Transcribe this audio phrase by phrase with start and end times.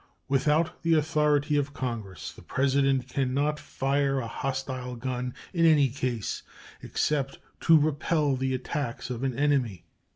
[0.27, 5.89] Without the authority of Congress the President can not fire a hostile gun in any
[5.89, 6.41] case
[6.81, 9.85] except to repel the attacks of an enemy.